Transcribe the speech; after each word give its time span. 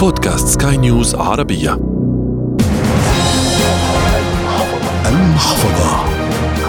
بودكاست 0.00 0.48
سكاي 0.48 0.76
نيوز 0.76 1.14
عربية. 1.14 1.72
المحفظة. 5.06 6.04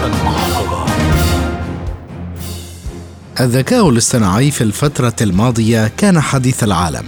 المحفظة 0.04 0.86
الذكاء 3.40 3.88
الاصطناعي 3.88 4.50
في 4.50 4.64
الفترة 4.64 5.14
الماضية 5.20 5.90
كان 5.96 6.20
حديث 6.20 6.64
العالم 6.64 7.04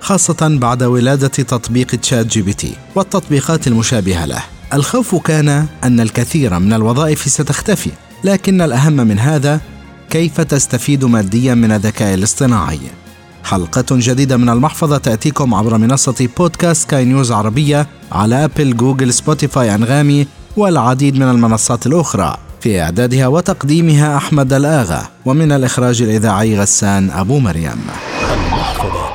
خاصة 0.00 0.58
بعد 0.60 0.82
ولادة 0.82 1.28
تطبيق 1.28 1.86
تشات 1.86 2.26
جي 2.26 2.42
بي 2.42 2.52
تي 2.52 2.72
والتطبيقات 2.94 3.66
المشابهة 3.66 4.26
له. 4.26 4.42
الخوف 4.74 5.14
كان 5.14 5.66
أن 5.84 6.00
الكثير 6.00 6.58
من 6.58 6.72
الوظائف 6.72 7.28
ستختفي 7.28 7.90
لكن 8.24 8.60
الأهم 8.60 8.96
من 8.96 9.18
هذا 9.18 9.60
كيف 10.10 10.40
تستفيد 10.40 11.04
ماديا 11.04 11.54
من 11.54 11.72
الذكاء 11.72 12.14
الاصطناعي؟ 12.14 12.80
حلقة 13.48 13.84
جديدة 13.90 14.36
من 14.36 14.48
المحفظة 14.48 14.98
تأتيكم 14.98 15.54
عبر 15.54 15.78
منصة 15.78 16.28
بودكاست 16.38 16.90
سكاي 16.90 17.04
نيوز 17.04 17.32
عربية 17.32 17.86
على 18.12 18.44
أبل 18.44 18.76
جوجل 18.76 19.12
سبوتيفاي 19.12 19.74
أنغامي 19.74 20.26
والعديد 20.56 21.16
من 21.16 21.30
المنصات 21.30 21.86
الأخرى. 21.86 22.36
في 22.60 22.80
إعدادها 22.80 23.26
وتقديمها 23.26 24.16
أحمد 24.16 24.52
الآغا 24.52 25.08
ومن 25.24 25.52
الإخراج 25.52 26.02
الإذاعي 26.02 26.60
غسان 26.60 27.10
أبو 27.10 27.38
مريم. 27.38 27.80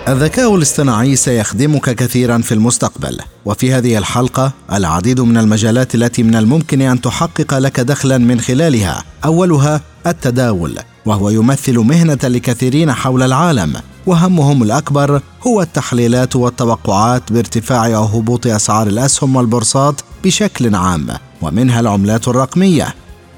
الذكاء 0.07 0.55
الاصطناعي 0.55 1.15
سيخدمك 1.15 1.90
كثيرا 1.95 2.38
في 2.38 2.54
المستقبل 2.54 3.20
وفي 3.45 3.73
هذه 3.73 3.98
الحلقة 3.98 4.52
العديد 4.71 5.21
من 5.21 5.38
المجالات 5.38 5.95
التي 5.95 6.23
من 6.23 6.35
الممكن 6.35 6.81
أن 6.81 7.02
تحقق 7.02 7.57
لك 7.57 7.79
دخلا 7.79 8.18
من 8.18 8.40
خلالها. 8.40 9.04
أولها 9.26 9.81
التداول 10.07 10.79
وهو 11.05 11.29
يمثل 11.29 11.79
مهنة 11.79 12.20
لكثيرين 12.23 12.93
حول 12.93 13.23
العالم. 13.23 13.73
وهمهم 14.05 14.63
الأكبر 14.63 15.21
هو 15.48 15.62
التحليلات 15.62 16.35
والتوقعات 16.35 17.31
بارتفاع 17.31 17.95
أو 17.95 18.03
هبوط 18.03 18.48
أسعار 18.48 18.88
الأسهم 18.88 19.35
والبورصات 19.35 20.01
بشكل 20.23 20.76
عام 20.76 21.07
ومنها 21.41 21.79
العملات 21.79 22.27
الرقمية. 22.27 22.96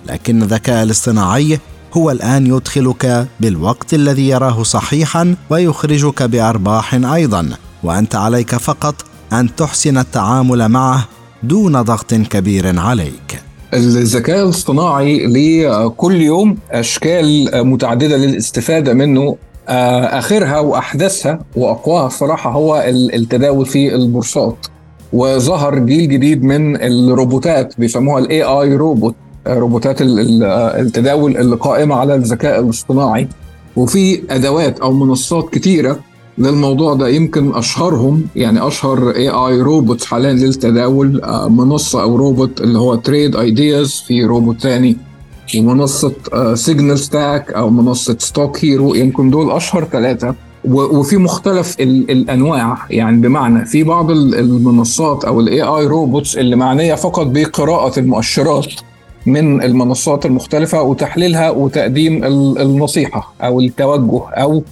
لكن 0.09 0.41
الذكاء 0.41 0.83
الاصطناعي 0.83 1.59
هو 1.93 2.11
الآن 2.11 2.47
يدخلك 2.47 3.27
بالوقت 3.39 3.93
الذي 3.93 4.27
يراه 4.29 4.63
صحيحا 4.63 5.35
ويخرجك 5.49 6.23
بأرباح 6.23 6.93
أيضا 6.93 7.49
وأنت 7.83 8.15
عليك 8.15 8.55
فقط 8.55 8.95
أن 9.33 9.55
تحسن 9.55 9.97
التعامل 9.97 10.69
معه 10.69 11.07
دون 11.43 11.81
ضغط 11.81 12.13
كبير 12.13 12.79
عليك. 12.79 13.41
الذكاء 13.73 14.43
الاصطناعي 14.43 15.27
لكل 15.27 16.21
يوم 16.21 16.57
أشكال 16.71 17.49
متعددة 17.53 18.17
للاستفادة 18.17 18.93
منه. 18.93 19.37
آخرها 19.67 20.59
واحدثها 20.59 21.39
وأقواها 21.55 22.07
الصراحة 22.07 22.51
هو 22.51 22.83
التداول 22.87 23.65
في 23.65 23.95
البورصات. 23.95 24.55
وظهر 25.13 25.79
جيل 25.79 26.09
جديد 26.09 26.43
من 26.43 26.81
الروبوتات 26.81 27.73
بيسموها 27.79 28.19
ال 28.19 28.43
AI 28.43 28.75
robot 28.75 29.15
روبوتات 29.47 29.97
التداول 30.01 31.37
اللي 31.37 31.55
قائمة 31.55 31.95
على 31.95 32.15
الذكاء 32.15 32.59
الاصطناعي. 32.59 33.27
وفي 33.75 34.21
أدوات 34.29 34.79
أو 34.79 34.93
منصات 34.93 35.49
كتيرة 35.53 35.99
للموضوع 36.37 36.93
ده 36.93 37.07
يمكن 37.07 37.55
أشهرهم 37.55 38.23
يعني 38.35 38.67
أشهر 38.67 39.09
AI 39.09 39.29
robot 39.29 40.03
حاليا 40.05 40.33
للتداول 40.33 41.21
آه، 41.23 41.47
منصة 41.49 42.01
أو 42.01 42.15
روبوت 42.15 42.61
اللي 42.61 42.79
هو 42.79 42.95
Trade 42.95 43.35
Ideas 43.35 44.03
في 44.07 44.23
روبوت 44.23 44.61
ثاني 44.61 44.97
ومنصه 45.57 46.13
Signal 46.53 46.99
Stack 46.99 47.51
أو 47.53 47.69
منصة 47.69 48.17
Stock 48.19 48.65
Hero 48.65 48.93
يمكن 48.93 49.29
دول 49.29 49.51
أشهر 49.51 49.83
ثلاثة 49.83 50.35
وفي 50.69 51.17
مختلف 51.17 51.75
الأنواع. 51.79 52.77
يعني 52.89 53.21
بمعنى 53.21 53.65
في 53.65 53.83
بعض 53.83 54.11
المنصات 54.11 55.25
أو 55.25 55.39
ال 55.39 55.61
AI 55.61 55.85
robots 55.87 56.37
اللي 56.37 56.55
معنية 56.55 56.95
فقط 56.95 57.27
بقراءة 57.27 57.99
المؤشرات 57.99 58.67
من 59.25 59.63
المنصات 59.63 60.25
المختلفة 60.25 60.81
وتحليلها 60.81 61.49
وتقديم 61.49 62.23
النصيحة 62.59 63.33
أو 63.41 63.59
التوجه 63.59 64.21
أو 64.29 64.63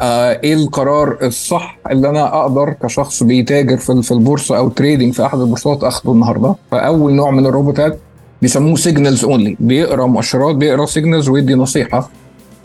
آه 0.00 0.40
إيه 0.44 0.54
القرار 0.54 1.18
الصح 1.22 1.78
اللي 1.90 2.08
أنا 2.08 2.40
أقدر 2.42 2.74
كشخص 2.82 3.22
بيتاجر 3.22 3.76
في 3.76 4.10
البورصة 4.12 4.58
أو 4.58 4.68
trading 4.68 5.12
في 5.14 5.26
أحد 5.26 5.38
البورصات 5.40 5.84
أخده 5.84 6.12
النهارده. 6.12 6.54
فأول 6.70 7.12
نوع 7.12 7.30
من 7.30 7.46
الروبوتات 7.46 7.98
بيسموه 8.42 8.76
signals 8.76 9.24
only 9.24 9.56
بيقرأ 9.60 10.06
مؤشرات 10.06 10.56
بيقرأ 10.56 10.86
signals 10.86 11.28
ويدي 11.28 11.54
نصيحة. 11.54 12.10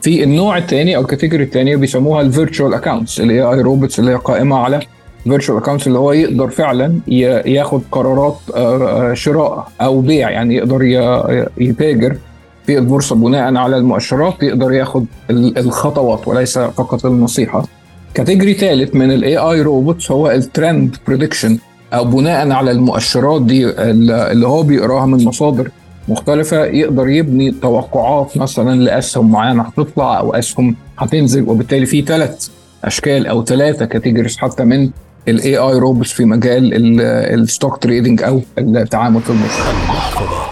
في 0.02 0.24
النوع 0.24 0.58
الثاني 0.58 0.96
أو 0.96 1.02
ال 1.02 1.06
category 1.06 1.44
الثانية 1.44 1.76
بيسموها 1.76 2.22
ال 2.22 2.28
virtual 2.28 2.74
accounts 2.74 3.20
اللي 3.20 3.34
هي 3.34 3.42
AI 3.42 3.62
robots 3.62 4.00
اللي 4.00 4.12
هي 4.12 4.16
قائمة 4.16 4.58
على 4.58 4.80
virtual 5.24 5.58
accounts 5.58 5.88
اللي 5.88 6.00
هو 6.00 6.12
يقدر 6.12 6.50
فعلا 6.50 7.00
ياخد 7.08 7.82
قرارات 7.92 8.38
آه، 8.56 9.12
آه، 9.12 9.14
شراء 9.14 9.68
أو 9.82 10.02
بيع. 10.02 10.30
يعني 10.30 10.56
يقدر 10.56 10.84
يتاجر. 11.58 12.18
في 12.66 12.78
البورصة 12.78 13.16
بناء 13.16 13.56
على 13.56 13.78
المؤشرات 13.78 14.44
يقدر 14.44 14.72
ياخد 14.72 15.06
الخطوات 15.32 16.28
وليس 16.28 16.60
فقط 16.60 17.06
النصيحة. 17.06 17.66
category 18.14 18.54
ثالث 18.54 18.96
من 18.96 19.12
ال 19.12 19.38
AI 19.38 19.62
robots 19.62 20.12
هو 20.12 20.32
ال 20.32 20.43
trend 20.43 20.96
prediction 21.08 21.58
أو 21.94 22.06
بناء 22.06 22.52
على 22.52 22.72
المؤشرات 22.72 23.42
دي 23.42 23.68
اللي 23.70 24.48
هو 24.48 24.64
بيقراها 24.64 25.06
من 25.06 25.24
مصادر 25.26 25.70
مختلفة 26.08 26.66
يقدر 26.66 27.10
يبني 27.10 27.52
توقعات 27.52 28.38
مثلا 28.38 28.82
لأسهم 28.82 29.32
معينة 29.32 29.64
هتطلع 29.64 30.20
أو 30.20 30.34
أسهم 30.36 30.76
هتنزل 30.98 31.44
وبالتالي 31.50 31.86
في 31.86 32.02
ثلاث 32.02 32.48
أشكال 32.84 33.28
أو 33.28 33.46
ثلاثة 33.46 33.86
categories 33.86 34.38
حتى 34.38 34.64
من 34.64 34.90
ال 35.28 35.58
AI 35.58 35.78
robots 35.78 36.12
في 36.12 36.26
مجال 36.26 36.74
ال 37.40 37.46
stock 37.46 37.78
trading 37.78 38.24
أو 38.24 38.42
التعامل 38.58 39.22
في 39.22 39.30
البورصة. 39.30 39.64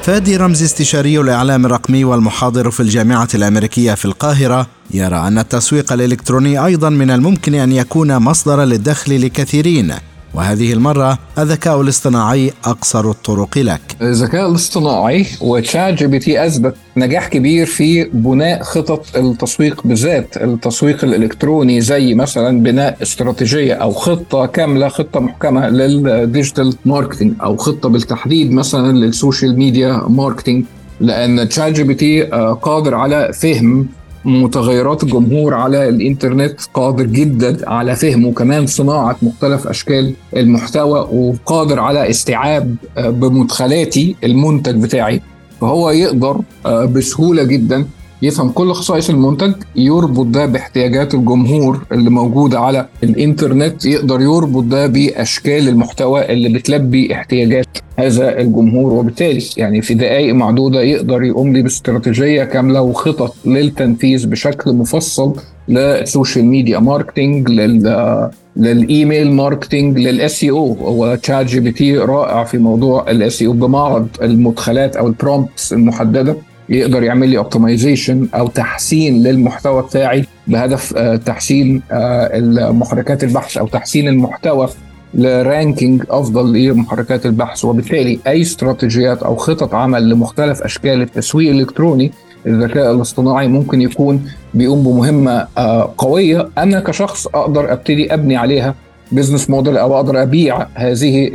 فادي 0.01 0.37
رمزي 0.37 0.65
استشاري 0.65 1.19
الإعلام 1.19 1.65
الرقمي 1.65 2.03
والمحاضر 2.03 2.71
في 2.71 2.79
الجامعة 2.79 3.27
الأمريكية 3.35 3.93
في 3.93 4.05
القاهرة 4.05 4.67
يرى 4.93 5.27
أن 5.27 5.37
التسويق 5.37 5.93
الإلكتروني 5.93 6.65
أيضا 6.65 6.89
من 6.89 7.11
الممكن 7.11 7.55
أن 7.55 7.71
يكون 7.71 8.17
مصدرا 8.17 8.65
للدخل 8.65 9.25
لكثيرين 9.25 9.93
وهذه 10.33 10.73
المرة 10.73 11.19
الذكاء 11.39 11.81
الاصطناعي 11.81 12.51
أقصر 12.65 13.09
الطرق 13.09 13.57
لك. 13.57 13.81
الذكاء 14.01 14.49
الاصطناعي 14.49 15.25
و 15.41 15.93
ChatGPT 15.93 16.45
أثبت 16.45 16.75
نجاح 16.97 17.27
كبير 17.27 17.65
في 17.65 18.03
بناء 18.03 18.63
خطط 18.63 19.17
التسويق 19.17 19.81
بالذات 19.87 20.37
التسويق 20.37 21.03
الإلكتروني 21.03 21.81
زي 21.81 22.13
مثلا 22.15 22.63
بناء 22.63 22.97
استراتيجية 23.01 23.73
أو 23.73 23.91
خطة 23.91 24.45
كاملة 24.45 24.87
خطة 24.87 25.19
محكمة 25.19 25.69
لل 25.69 25.92
digital 25.92 26.73
marketing 26.85 27.33
أو 27.43 27.57
خطة 27.57 27.89
بالتحديد 27.89 28.51
مثلا 28.51 28.97
لل 28.97 29.12
social 29.12 29.57
media 29.57 30.01
marketing 30.07 30.65
لأن 30.99 31.49
ChatGPT 31.49 32.23
قادر 32.61 32.95
على 32.95 33.31
فهم 33.33 33.87
متغيرات 34.25 35.03
الجمهور 35.03 35.53
على 35.53 35.89
الإنترنت 35.89 36.61
قادر 36.73 37.05
جدا 37.05 37.69
على 37.69 37.95
فهم 37.95 38.25
وكمان 38.25 38.67
صناعة 38.67 39.15
مختلف 39.21 39.67
أشكال 39.67 40.13
المحتوى 40.35 40.99
وقادر 41.11 41.79
على 41.79 42.09
استيعاب 42.09 42.75
آه، 42.97 43.09
لمدخلات 43.09 44.15
المنتج 44.23 44.83
بتاعي. 44.83 45.21
فهو 45.61 45.89
يقدر 45.89 46.41
آه، 46.65 46.85
بسهولة 46.85 47.43
جدا 47.43 47.85
يفهم 48.21 48.49
كل 48.49 48.71
خصائص 48.73 49.09
المنتج 49.09 49.53
يربط 49.75 50.25
ده 50.25 50.45
باحتياجات 50.45 51.13
الجمهور 51.13 51.85
اللي 51.91 52.09
موجودة 52.09 52.59
على 52.59 52.87
الإنترنت 53.03 53.85
يقدر 53.85 54.21
يربط 54.21 54.63
ده 54.63 54.87
بأشكال 54.87 55.69
المحتوى 55.69 56.33
اللي 56.33 56.49
بتلبي 56.49 57.13
احتياجات 57.13 57.65
هذا 57.99 58.39
الجمهور. 58.39 58.93
وبالتالي 58.93 59.43
يعني 59.57 59.81
في 59.81 59.93
دقائق 59.93 60.33
معدودة 60.33 60.81
يقدر 60.81 61.23
يقوم 61.23 61.53
لي 61.53 61.61
باستراتيجية 61.61 62.43
كاملة 62.43 62.81
وخطط 62.81 63.35
للتنفيذ 63.45 64.27
بشكل 64.27 64.73
مفصل 64.73 65.33
لل 65.67 65.87
social 65.87 66.45
media 66.45 66.79
marketing 66.79 67.49
لل 67.49 68.29
لل 68.55 68.77
email 68.77 69.31
marketing 69.31 69.97
لل 69.99 70.43
SEO 70.43 70.73
هو 70.73 71.15
ChatGPT 71.15 71.97
رائع 71.97 72.43
في 72.43 72.57
موضوع 72.57 73.11
ال 73.11 73.43
SEO 73.43 73.51
بمجرد 73.51 74.07
المدخلات 74.21 74.95
أو 74.95 75.07
ال 75.07 75.15
prompts 75.15 75.73
المحددة. 75.73 76.35
يقدر 76.71 77.03
يعمل 77.03 77.29
لي 77.29 77.37
optimization 77.37 78.27
أو 78.35 78.47
تحسين 78.47 79.23
للمحتوى 79.23 79.83
بتاعي 79.83 80.25
بهدف 80.47 80.93
آه، 80.97 81.15
تحسين 81.15 81.81
آه، 81.91 82.71
محركات 82.71 83.23
البحث 83.23 83.57
أو 83.57 83.67
تحسين 83.67 84.07
المحتوى 84.07 84.69
ل 85.13 85.24
ranking 85.24 86.03
أفضل 86.09 86.53
لمحركات 86.53 87.25
البحث. 87.25 87.65
وبالتالي 87.65 88.19
أي 88.27 88.41
استراتيجيات 88.41 89.23
أو 89.23 89.35
خطط 89.35 89.75
عمل 89.75 90.09
لمختلف 90.09 90.61
أشكال 90.61 91.01
التسويق 91.01 91.51
الإلكتروني 91.51 92.11
الذكاء 92.47 92.91
الاصطناعي 92.91 93.47
ممكن 93.47 93.81
يكون 93.81 94.25
بيقوم 94.53 94.83
بمهمه 94.83 95.47
آه، 95.57 95.93
قوية. 95.97 96.49
أنا 96.57 96.79
كشخص 96.79 97.27
أقدر 97.27 97.73
أبتدي 97.73 98.13
أبني 98.13 98.37
عليها 98.37 98.75
business 99.11 99.49
model 99.49 99.77
أو 99.77 99.95
أقدر 99.95 100.21
أبيع 100.21 100.67
هذه 100.73 101.29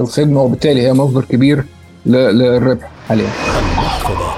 الخدمة 0.00 0.42
وبالتالي 0.42 0.82
هي 0.82 0.92
مصدر 0.92 1.24
كبير 1.24 1.64
للربح. 2.06 2.95
حاليا 3.08 3.30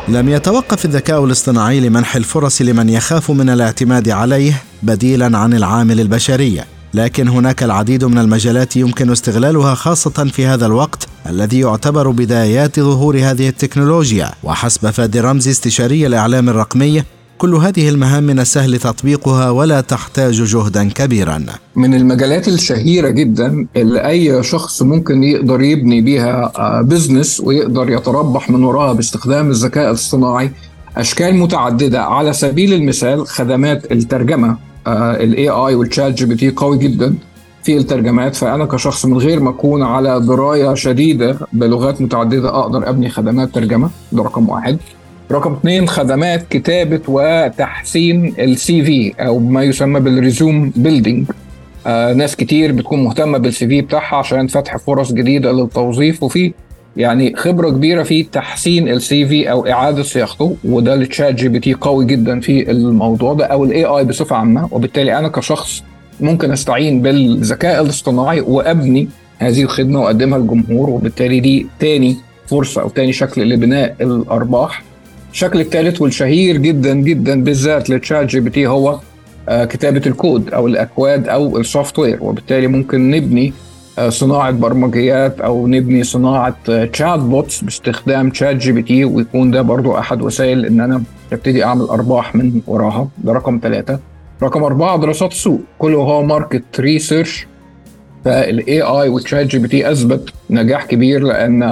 لم 0.09 0.29
يتوقف 0.29 0.85
الذكاء 0.85 1.25
الاصطناعي 1.25 1.81
لمنح 1.81 2.17
الفرص 2.17 2.63
لمن 2.63 2.89
يخاف 2.89 3.31
من 3.31 3.51
الاعتماد 3.51 4.09
عليه 4.09 4.63
بديلا 4.83 5.39
عن 5.39 5.55
العامل 5.55 6.01
البشري 6.01 6.61
لكن 6.95 7.29
هناك 7.29 7.63
العديد 7.63 8.05
من 8.05 8.19
المجالات 8.19 8.77
يمكن 8.77 9.11
استغلالها 9.11 9.75
خاصة 9.75 10.31
في 10.33 10.47
هذا 10.47 10.67
الوقت 10.67 11.07
الذي 11.27 11.61
يعتبر 11.61 12.11
بدايات 12.11 12.81
ظهور 12.81 13.19
هذه 13.19 13.49
التكنولوجيا 13.49 14.31
وحسب 14.43 14.91
فادي 14.91 15.21
رمزي 15.21 15.51
استشاري 15.51 16.07
الإعلام 16.07 16.49
الرقمي 16.49 17.03
كل 17.39 17.55
هذه 17.55 17.89
المهام 17.89 18.23
من 18.23 18.39
السهل 18.39 18.79
تطبيقها 18.79 19.51
ولا 19.51 19.81
تحتاج 19.81 20.43
جهدا 20.43 20.89
كبيرا. 20.89 21.45
من 21.77 21.95
المجالات 21.95 22.49
الشهيرة 22.49 23.09
جدا 23.09 23.67
اللي 23.77 24.09
أي 24.09 24.43
شخص 24.43 24.83
ممكن 24.83 25.25
يقدر 25.25 25.63
يبني 25.63 26.01
بيها 26.01 26.53
business 26.83 27.41
ويقدر 27.41 27.91
يتربح 27.91 28.51
من 28.51 28.65
وراها 28.65 28.93
باستخدام 28.93 29.51
الذكاء 29.51 29.89
الاصطناعي 29.89 30.51
أشكال 30.97 31.35
متعددة. 31.35 32.03
على 32.03 32.33
سبيل 32.33 32.73
المثال 32.73 33.27
خدمات 33.27 33.93
الترجمة 33.93 34.57
ال 34.87 34.99
AI 34.99 35.24
وال 35.24 35.49
ChatGPT 35.49 36.51
قوي 36.51 36.79
جدا 36.79 37.15
في 37.63 37.77
الترجمات. 37.77 38.37
فأنا 38.37 38.65
كشخص 38.65 39.07
من 39.07 39.19
غير 39.19 39.41
ما 39.41 39.51
أكون 39.51 39.83
على 39.83 40.21
دراية 40.21 40.75
شديدة 40.75 41.39
بلغات 41.53 42.01
متعددة 42.01 42.49
أقدر 42.49 42.89
أبني 42.89 43.09
خدمات 43.11 43.55
ترجمة 43.55 43.91
ده 44.13 44.23
رقم 44.23 44.49
واحد. 44.49 44.79
رقم 45.33 45.53
اثنين 45.53 45.89
خدمات 45.89 46.49
كتابة 46.51 47.01
وتحسين 47.09 48.35
ال 48.39 48.85
CV 48.85 49.13
أو 49.21 49.39
ما 49.39 49.63
يسمى 49.63 50.01
بال 50.01 50.19
resume 50.19 50.73
building 50.77 51.27
آه 51.87 52.13
ناس 52.13 52.37
كتير 52.37 52.73
بتكون 52.73 53.05
مهتمة 53.05 53.39
بال 53.39 53.69
CV 53.69 53.81
بتاعها 53.81 54.17
عشان 54.17 54.47
فتح 54.47 54.77
فرص 54.77 55.13
جديدة 55.13 55.53
للتوظيف 55.53 56.23
وفي 56.23 56.53
يعني 56.97 57.37
خبرة 57.37 57.71
كبيرة 57.71 58.03
في 58.03 58.23
تحسين 58.23 58.89
ال 58.89 59.27
CV 59.27 59.51
أو 59.51 59.67
إعادة 59.67 60.03
صياغته 60.03 60.57
وده 60.65 60.95
ال 60.95 61.35
ChatGPT 61.35 61.75
قوي 61.75 62.05
جدا 62.07 62.41
في 62.41 62.71
الموضوع 62.71 63.35
ده 63.35 63.45
أو 63.47 63.65
ال 63.65 63.85
AI 63.85 64.05
بصفة 64.05 64.37
عامة. 64.37 64.69
وبالتالي 64.71 65.19
أنا 65.19 65.29
كشخص 65.29 65.83
ممكن 66.21 66.53
أستعين 66.53 67.03
بالذكاء 67.03 67.83
الاصطناعي 67.83 68.41
وأبني 68.41 69.09
هذه 69.39 69.63
الخدمة 69.63 70.01
وأقدمها 70.01 70.39
للجمهور 70.39 70.91
وبالتالي 70.91 71.41
دي 71.41 71.67
تاني 71.81 72.17
فرصة 72.47 72.83
أو 72.83 72.89
تاني 72.89 73.13
شكل 73.13 73.49
لبناء 73.49 73.97
الأرباح. 74.01 74.83
الشكل 75.33 75.61
الثالث 75.61 76.03
والشهير 76.03 76.57
جدا 76.57 76.95
جدا 76.95 77.45
بالذات 77.45 77.91
لل 77.91 78.27
ChatGPT 78.27 78.67
هو 78.67 78.99
كتابة 79.49 80.03
الكود 80.07 80.55
أو 80.55 80.67
الأكواد 80.67 81.29
أو 81.29 81.59
ال 81.59 81.99
software 81.99 82.19
وبالتالي 82.25 82.67
ممكن 82.67 83.11
نبني 83.11 83.53
صناعة 84.09 84.51
برمجيات 84.51 85.41
أو 85.41 85.67
نبني 85.67 86.03
صناعة 86.05 86.57
chatbots 86.93 87.65
باستخدام 87.65 88.31
ChatGPT. 88.31 89.05
ويكون 89.05 89.51
ده 89.51 89.63
برضو 89.63 89.99
أحد 89.99 90.23
وسائل 90.23 90.67
إن 90.67 90.81
أنا 90.81 91.03
أبتدي 91.33 91.65
أعمل 91.65 91.85
أرباح 91.85 92.35
من 92.35 92.61
وراها. 92.67 93.09
ده 93.19 93.33
رقم 93.33 93.61
ثلاثة. 93.63 93.99
رقم 94.43 94.63
أربعة 94.65 94.99
دراسات 94.99 95.33
السوق. 95.33 95.61
اللي 95.79 95.99
هو 95.99 96.23
market 96.23 96.81
research 96.81 97.47
فال 98.29 98.47
AI 98.47 98.65
وال 98.65 98.83
ChatGPT 98.83 99.91
أثبت 99.91 100.31
نجاح 100.51 100.85
كبير 100.85 101.23
لأن 101.23 101.63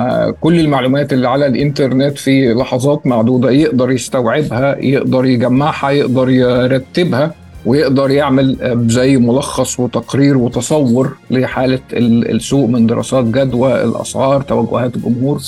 كل 0.40 0.60
المعلومات 0.60 1.12
اللي 1.12 1.28
على 1.28 1.46
الإنترنت 1.46 2.18
في 2.18 2.54
لحظات 2.54 3.06
معدودة 3.06 3.50
يقدر 3.50 3.90
يستوعبها 3.90 4.76
يقدر 4.80 5.24
يجمعها 5.24 5.90
يقدر 5.90 6.30
يرتبها 6.30 7.34
ويقدر 7.66 8.10
يعمل 8.10 8.56
زي 8.90 9.16
ملخص 9.16 9.80
وتقرير 9.80 10.36
وتصور 10.36 11.16
لحالة 11.30 11.80
السوق 11.92 12.68
من 12.68 12.86
دراسات 12.86 13.24
جدوى 13.24 13.84
الأسعار 13.84 14.42
توجهات 14.42 14.96
الجمهور. 14.96 15.40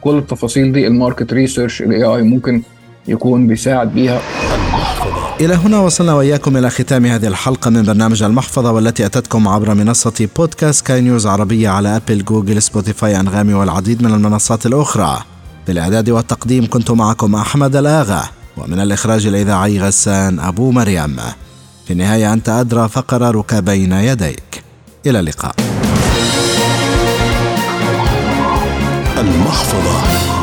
كل 0.00 0.18
التفاصيل 0.18 0.72
دي 0.72 0.86
ال 0.86 0.93
market 0.93 1.32
research 1.32 1.82
ال 1.82 2.04
AI 2.04 2.22
ممكن 2.22 2.62
يكون 3.08 3.46
بيساعد 3.46 3.94
بيها. 3.94 4.20
إلى 5.40 5.54
هنا 5.54 5.78
وصلنا 5.78 6.14
وإياكم 6.14 6.56
إلى 6.56 6.70
ختام 6.70 7.06
هذه 7.06 7.26
الحلقة 7.26 7.70
من 7.70 7.82
برنامج 7.82 8.22
المحفظة 8.22 8.72
والتي 8.72 9.06
أتتكم 9.06 9.48
عبر 9.48 9.74
منصة 9.74 10.28
بودكاست 10.36 10.86
سكاي 10.86 11.00
نيوز 11.00 11.26
عربية 11.26 11.68
على 11.68 11.96
أبل 11.96 12.24
جوجل 12.24 12.62
سبوتيفاي 12.62 13.20
أنغامي 13.20 13.54
والعديد 13.54 14.02
من 14.02 14.14
المنصات 14.14 14.66
الأخرى. 14.66 15.22
في 15.66 15.72
الإعداد 15.72 16.10
والتقديم 16.10 16.66
كنت 16.70 16.90
معكم 16.90 17.34
أحمد 17.34 17.76
الآغا 17.76 18.22
ومن 18.56 18.80
الإخراج 18.80 19.26
الإذاعي 19.26 19.80
غسان 19.80 20.40
أبو 20.40 20.70
مريم. 20.70 21.16
في 21.86 21.92
النهاية 21.92 22.32
أنت 22.32 22.48
أدرى 22.48 22.88
فقرارك 22.88 23.54
بين 23.54 23.92
يديك. 23.92 24.62
إلى 25.06 25.20
اللقاء. 25.20 25.54
المحفظة. 29.18 30.35